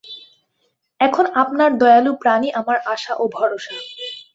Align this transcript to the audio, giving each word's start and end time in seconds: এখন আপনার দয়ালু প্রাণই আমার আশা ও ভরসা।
এখন 0.99 1.25
আপনার 1.33 1.69
দয়ালু 1.77 2.11
প্রাণই 2.21 2.49
আমার 2.51 2.77
আশা 2.85 3.13
ও 3.13 3.23
ভরসা। 3.27 3.75